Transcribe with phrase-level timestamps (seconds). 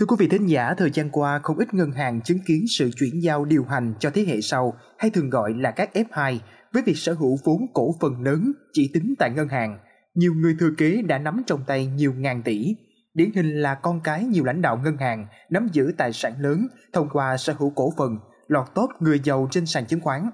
[0.00, 2.90] Thưa quý vị thính giả, thời gian qua không ít ngân hàng chứng kiến sự
[2.96, 6.38] chuyển giao điều hành cho thế hệ sau hay thường gọi là các F2
[6.72, 9.78] với việc sở hữu vốn cổ phần lớn chỉ tính tại ngân hàng.
[10.14, 12.76] Nhiều người thừa kế đã nắm trong tay nhiều ngàn tỷ.
[13.14, 16.66] Điển hình là con cái nhiều lãnh đạo ngân hàng nắm giữ tài sản lớn
[16.92, 20.30] thông qua sở hữu cổ phần, lọt top người giàu trên sàn chứng khoán.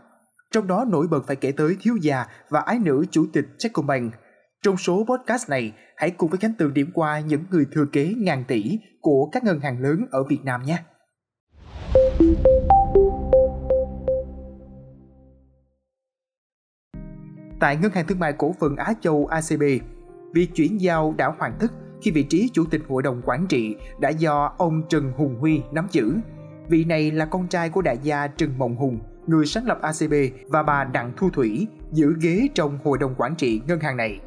[0.53, 4.15] Trong đó nổi bật phải kể tới thiếu gia và ái nữ chủ tịch Techcombank.
[4.67, 8.15] Trong số podcast này, hãy cùng với Khánh Tường điểm qua những người thừa kế
[8.19, 10.79] ngàn tỷ của các ngân hàng lớn ở Việt Nam nhé.
[17.61, 19.63] Tại Ngân hàng Thương mại Cổ phần Á Châu ACB,
[20.35, 23.77] việc chuyển giao đã hoàn tất khi vị trí chủ tịch hội đồng quản trị
[24.01, 26.13] đã do ông Trần Hùng Huy nắm giữ.
[26.69, 30.15] Vị này là con trai của đại gia Trần Mộng Hùng, người sáng lập ACB
[30.49, 34.21] và bà Đặng Thu Thủy giữ ghế trong hội đồng quản trị ngân hàng này.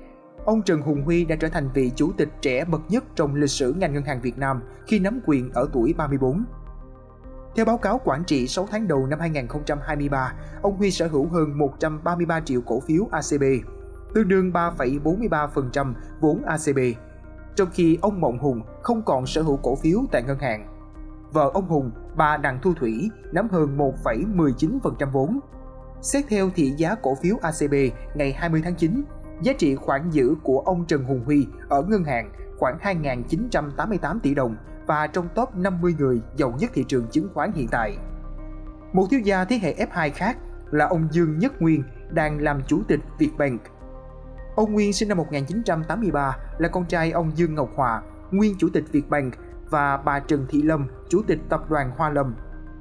[0.46, 3.50] Ông Trần Hùng Huy đã trở thành vị chủ tịch trẻ bậc nhất trong lịch
[3.50, 6.44] sử ngành ngân hàng Việt Nam khi nắm quyền ở tuổi 34.
[7.56, 11.58] Theo báo cáo quản trị 6 tháng đầu năm 2023, ông Huy sở hữu hơn
[11.58, 13.44] 133 triệu cổ phiếu ACB,
[14.14, 16.80] tương đương 3,43% vốn ACB,
[17.56, 20.68] trong khi ông Mộng Hùng không còn sở hữu cổ phiếu tại ngân hàng.
[21.32, 25.40] Vợ ông Hùng, bà Đặng Thu Thủy, nắm hơn 1,19% vốn.
[26.02, 27.74] Xét theo thị giá cổ phiếu ACB
[28.16, 29.04] ngày 20 tháng 9,
[29.42, 34.36] giá trị khoản giữ của ông Trần Hùng Huy ở ngân hàng khoảng 2.988 tỷ
[34.36, 34.56] đồng
[34.88, 37.98] và trong top 50 người giàu nhất thị trường chứng khoán hiện tại.
[38.94, 40.38] Một thiếu gia thế hệ F2 khác
[40.72, 43.62] là ông Dương Nhất Nguyên đang làm chủ tịch Vietbank.
[44.56, 48.02] Ông Nguyên sinh năm 1983 là con trai ông Dương Ngọc Hòa,
[48.32, 49.34] nguyên chủ tịch Vietbank
[49.70, 52.36] và bà Trần Thị Lâm, chủ tịch tập đoàn Hoa Lâm.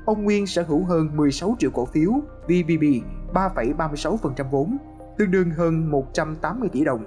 [0.04, 2.10] Ông Nguyên sở hữu hơn 16 triệu cổ phiếu
[2.44, 2.84] VBB,
[3.34, 4.76] 3,36% vốn,
[5.18, 7.04] tương đương hơn 180 tỷ đồng.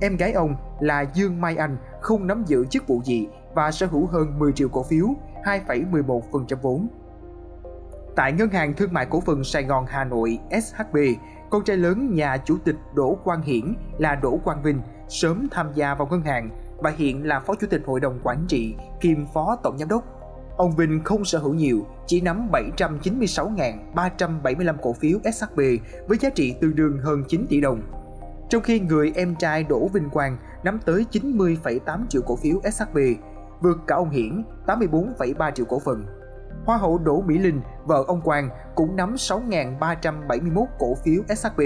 [0.00, 3.86] Em gái ông là Dương Mai Anh không nắm giữ chức vụ gì và sở
[3.86, 5.06] hữu hơn 10 triệu cổ phiếu,
[5.44, 6.88] 2,11% vốn.
[8.16, 10.96] Tại Ngân hàng Thương mại Cổ phần Sài Gòn Hà Nội SHB,
[11.50, 15.70] con trai lớn nhà chủ tịch Đỗ Quang Hiển là Đỗ Quang Vinh sớm tham
[15.74, 19.26] gia vào ngân hàng và hiện là phó chủ tịch hội đồng quản trị kiêm
[19.34, 20.13] phó tổng giám đốc.
[20.56, 25.60] Ông Vinh không sở hữu nhiều, chỉ nắm 796.375 cổ phiếu SHB
[26.08, 27.82] với giá trị tương đương hơn 9 tỷ đồng.
[28.48, 32.98] Trong khi người em trai Đỗ Vinh Quang nắm tới 90,8 triệu cổ phiếu SHB,
[33.60, 36.04] vượt cả ông Hiển 84,3 triệu cổ phần.
[36.64, 41.60] Hoa hậu Đỗ Mỹ Linh, vợ ông Quang, cũng nắm 6.371 cổ phiếu SHB.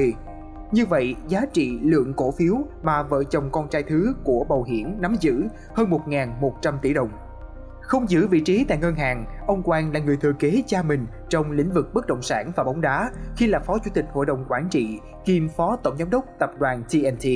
[0.72, 4.65] Như vậy, giá trị lượng cổ phiếu mà vợ chồng con trai thứ của bầu
[4.65, 5.43] Hiển nắm giữ
[5.75, 7.09] hơn 1.100 tỷ đồng.
[7.88, 11.06] Không giữ vị trí tại ngân hàng, ông Quang là người thừa kế cha mình
[11.28, 14.26] trong lĩnh vực bất động sản và bóng đá khi là phó chủ tịch hội
[14.26, 17.26] đồng quản trị kiêm phó tổng giám đốc tập đoàn TNT.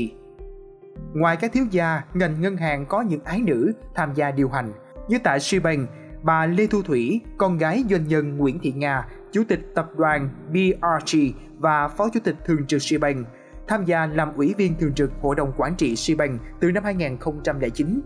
[1.14, 4.72] Ngoài các thiếu gia, ngành ngân hàng có những ái nữ tham gia điều hành,
[5.08, 5.88] như tại Shibank,
[6.22, 10.28] bà Lê Thu Thủy, con gái doanh nhân Nguyễn Thị Nga, chủ tịch tập đoàn
[10.48, 11.18] BRG
[11.58, 13.26] và phó chủ tịch thường trực Shibank,
[13.68, 18.00] tham gia làm ủy viên thường trực hội đồng quản trị Shibank từ năm 2009.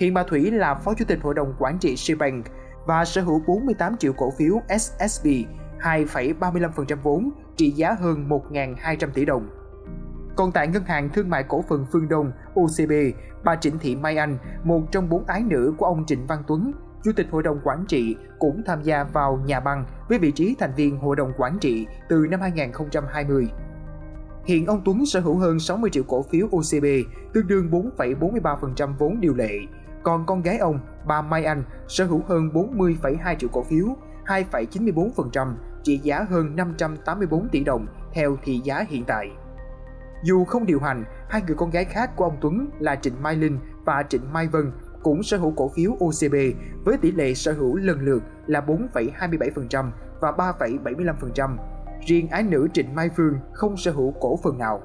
[0.00, 2.46] Hiện bà Thủy là phó chủ tịch hội đồng quản trị Shibank
[2.86, 5.26] và sở hữu 48 triệu cổ phiếu SSB,
[5.80, 9.48] 2,35% vốn, trị giá hơn 1.200 tỷ đồng.
[10.36, 12.92] Còn tại Ngân hàng Thương mại Cổ phần Phương Đông UCB,
[13.44, 16.72] bà Trịnh Thị Mai Anh, một trong bốn ái nữ của ông Trịnh Văn Tuấn,
[17.04, 20.54] Chủ tịch Hội đồng Quản trị cũng tham gia vào nhà băng với vị trí
[20.58, 23.48] thành viên Hội đồng Quản trị từ năm 2020.
[24.44, 26.84] Hiện ông Tuấn sở hữu hơn 60 triệu cổ phiếu OCB,
[27.34, 29.58] tương đương 4,43% vốn điều lệ.
[30.02, 33.86] Còn con gái ông, bà Mai Anh, sở hữu hơn 40,2 triệu cổ phiếu,
[34.26, 39.30] 2,94%, trị giá hơn 584 tỷ đồng theo thị giá hiện tại.
[40.22, 43.36] Dù không điều hành, hai người con gái khác của ông Tuấn là Trịnh Mai
[43.36, 44.72] Linh và Trịnh Mai Vân
[45.02, 46.34] cũng sở hữu cổ phiếu OCB
[46.84, 49.90] với tỷ lệ sở hữu lần lượt là 4,27%
[50.20, 51.56] và 3,75%.
[52.06, 54.80] Riêng ái nữ Trịnh Mai Phương không sở hữu cổ phần nào.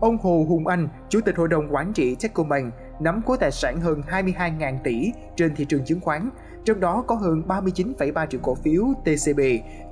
[0.00, 3.80] Ông Hồ Hùng Anh, Chủ tịch Hội đồng Quản trị Techcombank, nắm khối tài sản
[3.80, 6.30] hơn 22.000 tỷ trên thị trường chứng khoán,
[6.64, 9.40] trong đó có hơn 39,3 triệu cổ phiếu TCB,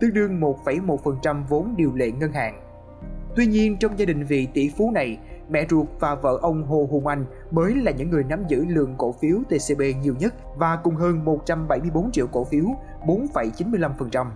[0.01, 2.61] tương đương 1,1% vốn điều lệ ngân hàng.
[3.37, 5.19] Tuy nhiên, trong gia đình vị tỷ phú này,
[5.49, 8.95] mẹ ruột và vợ ông Hồ Hùng Anh mới là những người nắm giữ lượng
[8.99, 12.65] cổ phiếu TCB nhiều nhất và cùng hơn 174 triệu cổ phiếu,
[13.07, 14.27] 4,95%.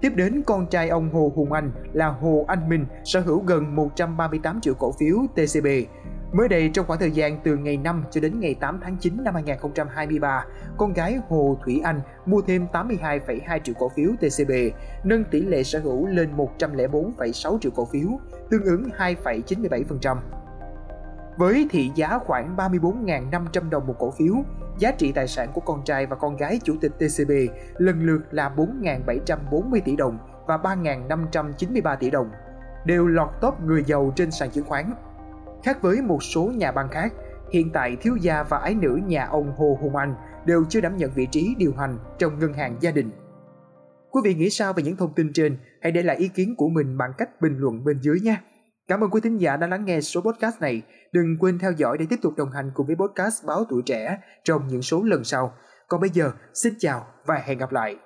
[0.00, 3.76] Tiếp đến con trai ông Hồ Hùng Anh là Hồ Anh Minh sở hữu gần
[3.76, 5.66] 138 triệu cổ phiếu TCB.
[6.36, 9.24] Mới đây trong khoảng thời gian từ ngày 5 cho đến ngày 8 tháng 9
[9.24, 10.44] năm 2023,
[10.76, 14.50] con gái Hồ Thủy Anh mua thêm 82,2 triệu cổ phiếu TCB,
[15.04, 18.08] nâng tỷ lệ sở hữu lên 104,6 triệu cổ phiếu,
[18.50, 20.16] tương ứng 2,97%.
[21.36, 24.34] Với thị giá khoảng 34.500 đồng một cổ phiếu,
[24.78, 27.30] giá trị tài sản của con trai và con gái chủ tịch TCB
[27.76, 32.30] lần lượt là 4.740 tỷ đồng và 3.593 tỷ đồng,
[32.84, 34.92] đều lọt top người giàu trên sàn chứng khoán.
[35.66, 37.12] Khác với một số nhà băng khác,
[37.52, 40.14] hiện tại thiếu gia và ái nữ nhà ông Hồ Hùng Anh
[40.44, 43.10] đều chưa đảm nhận vị trí điều hành trong ngân hàng gia đình.
[44.10, 45.58] Quý vị nghĩ sao về những thông tin trên?
[45.82, 48.42] Hãy để lại ý kiến của mình bằng cách bình luận bên dưới nha.
[48.88, 50.82] Cảm ơn quý thính giả đã lắng nghe số podcast này.
[51.12, 54.18] Đừng quên theo dõi để tiếp tục đồng hành cùng với podcast Báo Tuổi Trẻ
[54.44, 55.52] trong những số lần sau.
[55.88, 57.96] Còn bây giờ, xin chào và hẹn gặp lại.